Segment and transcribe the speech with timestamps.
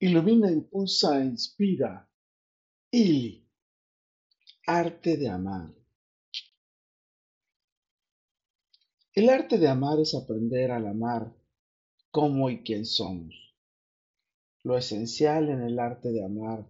[0.00, 2.08] ilumina, impulsa, inspira.
[2.90, 3.46] Ili.
[4.66, 5.70] Arte de amar.
[9.12, 11.34] El arte de amar es aprender al amar
[12.10, 13.34] como y quién somos.
[14.62, 16.66] Lo esencial en el arte de amar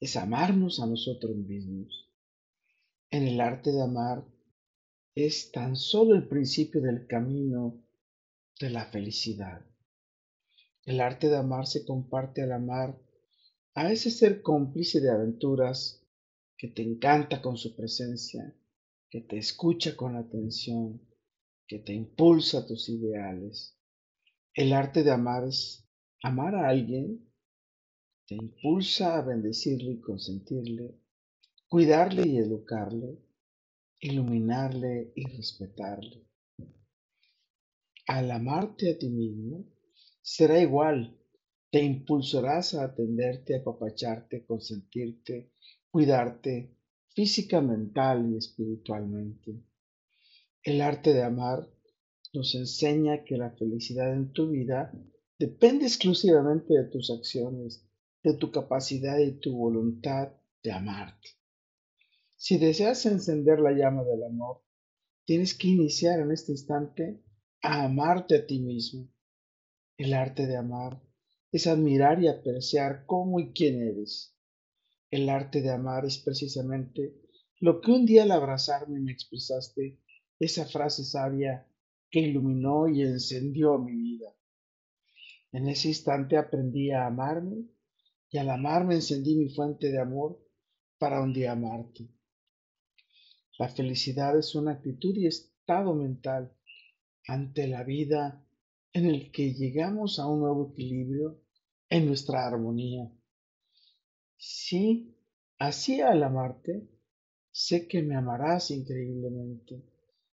[0.00, 2.08] es amarnos a nosotros mismos.
[3.10, 4.24] En el arte de amar
[5.14, 7.82] es tan solo el principio del camino
[8.60, 9.64] de la felicidad.
[10.88, 12.98] El arte de amar se comparte al amar
[13.74, 16.02] a ese ser cómplice de aventuras
[16.56, 18.56] que te encanta con su presencia,
[19.10, 21.06] que te escucha con atención,
[21.66, 23.76] que te impulsa a tus ideales.
[24.54, 25.86] El arte de amar es
[26.22, 27.34] amar a alguien,
[28.26, 30.98] te impulsa a bendecirle y consentirle,
[31.68, 33.18] cuidarle y educarle,
[34.00, 36.26] iluminarle y respetarle.
[38.06, 39.66] Al amarte a ti mismo,
[40.28, 41.16] será igual.
[41.70, 45.52] Te impulsarás a atenderte, a apapacharte, consentirte,
[45.90, 46.76] cuidarte
[47.14, 49.62] física, mental y espiritualmente.
[50.62, 51.66] El arte de amar
[52.34, 54.92] nos enseña que la felicidad en tu vida
[55.38, 57.86] depende exclusivamente de tus acciones,
[58.22, 61.30] de tu capacidad y tu voluntad de amarte.
[62.36, 64.62] Si deseas encender la llama del amor,
[65.24, 67.22] tienes que iniciar en este instante
[67.62, 69.08] a amarte a ti mismo,
[69.98, 71.02] el arte de amar
[71.50, 74.32] es admirar y apreciar cómo y quién eres.
[75.10, 77.14] El arte de amar es precisamente
[77.60, 79.98] lo que un día al abrazarme me expresaste,
[80.38, 81.66] esa frase sabia
[82.10, 84.32] que iluminó y encendió mi vida.
[85.50, 87.64] En ese instante aprendí a amarme
[88.30, 90.38] y al amarme encendí mi fuente de amor
[90.98, 92.08] para un día amarte.
[93.58, 96.54] La felicidad es una actitud y estado mental
[97.26, 98.47] ante la vida
[98.92, 101.40] en el que llegamos a un nuevo equilibrio
[101.88, 103.10] en nuestra armonía.
[104.36, 105.16] Sí,
[105.58, 106.88] así al amarte,
[107.50, 109.84] sé que me amarás increíblemente,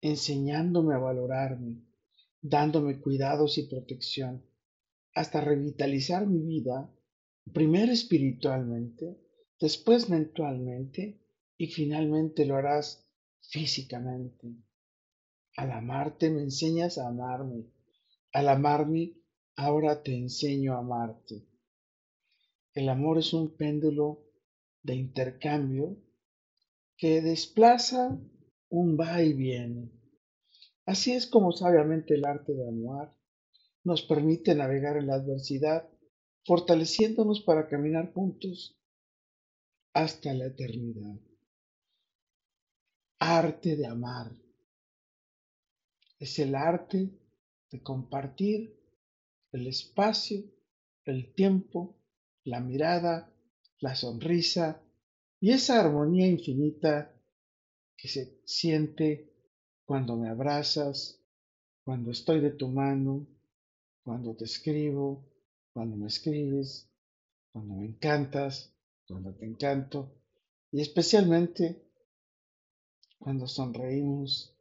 [0.00, 1.82] enseñándome a valorarme,
[2.40, 4.44] dándome cuidados y protección,
[5.14, 6.90] hasta revitalizar mi vida,
[7.52, 9.18] primero espiritualmente,
[9.60, 11.20] después mentalmente
[11.56, 13.06] y finalmente lo harás
[13.40, 14.54] físicamente.
[15.56, 17.66] Al amarte me enseñas a amarme,
[18.32, 19.14] al amarme,
[19.56, 21.46] ahora te enseño a amarte.
[22.74, 24.24] El amor es un péndulo
[24.82, 25.96] de intercambio
[26.96, 28.18] que desplaza
[28.68, 29.92] un va y viene.
[30.86, 33.14] Así es como sabiamente el arte de amar
[33.84, 35.88] nos permite navegar en la adversidad,
[36.44, 38.78] fortaleciéndonos para caminar juntos
[39.92, 41.16] hasta la eternidad.
[43.18, 44.32] Arte de amar.
[46.18, 47.10] Es el arte
[47.72, 48.78] de compartir
[49.50, 50.44] el espacio,
[51.04, 51.96] el tiempo,
[52.44, 53.32] la mirada,
[53.80, 54.80] la sonrisa
[55.40, 57.12] y esa armonía infinita
[57.96, 59.32] que se siente
[59.84, 61.18] cuando me abrazas,
[61.82, 63.26] cuando estoy de tu mano,
[64.04, 65.24] cuando te escribo,
[65.72, 66.88] cuando me escribes,
[67.52, 68.70] cuando me encantas,
[69.08, 70.12] cuando te encanto
[70.70, 71.82] y especialmente
[73.18, 74.54] cuando sonreímos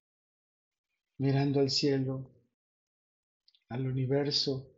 [1.17, 2.40] mirando al cielo
[3.71, 4.69] al universo,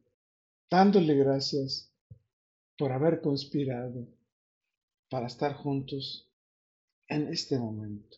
[0.69, 1.91] dándole gracias
[2.77, 4.07] por haber conspirado
[5.09, 6.29] para estar juntos
[7.07, 8.17] en este momento.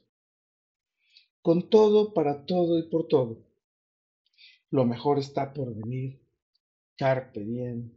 [1.42, 3.46] Con todo, para todo y por todo.
[4.70, 6.22] Lo mejor está por venir.
[6.98, 7.92] Carpe diem.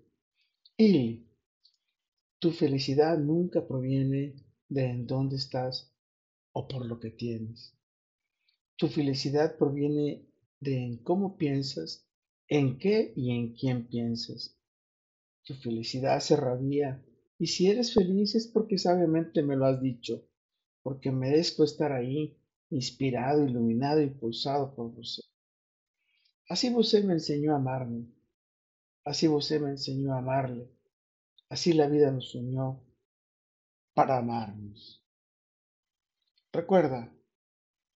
[0.76, 1.26] Y
[2.38, 4.36] tu felicidad nunca proviene
[4.68, 5.92] de en dónde estás
[6.52, 7.74] o por lo que tienes.
[8.76, 10.24] Tu felicidad proviene
[10.60, 12.07] de en cómo piensas
[12.48, 14.56] en qué y en quién piensas.
[15.44, 17.04] Tu felicidad se rabia
[17.38, 20.24] y si eres feliz es porque sabiamente me lo has dicho,
[20.82, 22.36] porque merezco estar ahí,
[22.70, 25.30] inspirado, iluminado, impulsado por vos.
[26.48, 28.06] Así vos me enseñó a amarme,
[29.04, 30.68] así vos me enseñó a amarle,
[31.50, 32.80] así la vida nos unió
[33.94, 35.04] para amarnos.
[36.50, 37.12] Recuerda,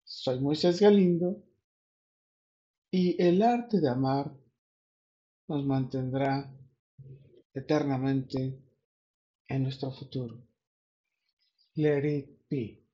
[0.02, 1.40] soy Moisés Galindo
[2.90, 4.39] y el arte de amar
[5.50, 6.49] nos mantendrá
[7.52, 8.56] eternamente
[9.49, 10.47] en nuestro futuro.
[11.75, 12.89] Let it be.